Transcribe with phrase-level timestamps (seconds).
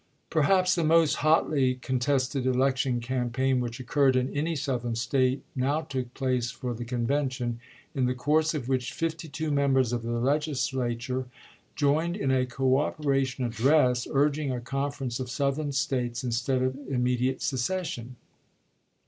[0.31, 5.81] Perhaps the most hotly contested election cam paign which occurred in any Southern State now
[5.81, 7.59] took place for the convention,
[7.93, 11.27] in the course of which fifty two members of the Legislature
[11.75, 18.15] joined in a" cooperation" address, urging a conference of Southern States instead of immediate secession.